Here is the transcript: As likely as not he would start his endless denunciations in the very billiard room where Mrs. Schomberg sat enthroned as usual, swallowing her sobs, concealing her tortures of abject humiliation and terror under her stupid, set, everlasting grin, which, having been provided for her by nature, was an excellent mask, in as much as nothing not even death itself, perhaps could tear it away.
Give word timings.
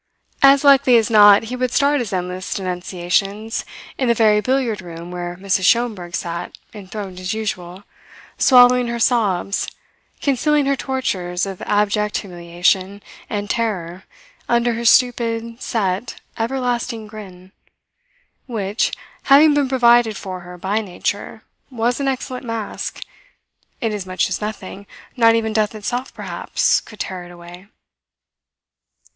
As 0.41 0.63
likely 0.63 0.97
as 0.97 1.11
not 1.11 1.43
he 1.43 1.55
would 1.55 1.69
start 1.69 1.99
his 1.99 2.11
endless 2.11 2.55
denunciations 2.55 3.63
in 3.99 4.07
the 4.07 4.15
very 4.15 4.41
billiard 4.41 4.81
room 4.81 5.11
where 5.11 5.37
Mrs. 5.37 5.65
Schomberg 5.65 6.15
sat 6.15 6.57
enthroned 6.73 7.19
as 7.19 7.35
usual, 7.35 7.83
swallowing 8.35 8.87
her 8.87 8.97
sobs, 8.97 9.67
concealing 10.19 10.65
her 10.65 10.75
tortures 10.75 11.45
of 11.45 11.61
abject 11.67 12.17
humiliation 12.17 13.03
and 13.29 13.47
terror 13.47 14.05
under 14.49 14.73
her 14.73 14.85
stupid, 14.85 15.61
set, 15.61 16.19
everlasting 16.35 17.05
grin, 17.05 17.51
which, 18.47 18.91
having 19.25 19.53
been 19.53 19.69
provided 19.69 20.17
for 20.17 20.39
her 20.39 20.57
by 20.57 20.81
nature, 20.81 21.43
was 21.69 21.99
an 21.99 22.07
excellent 22.07 22.43
mask, 22.43 23.03
in 23.79 23.93
as 23.93 24.07
much 24.07 24.29
as 24.29 24.41
nothing 24.41 24.87
not 25.15 25.35
even 25.35 25.53
death 25.53 25.75
itself, 25.75 26.11
perhaps 26.11 26.81
could 26.81 26.99
tear 26.99 27.23
it 27.23 27.29
away. 27.31 27.67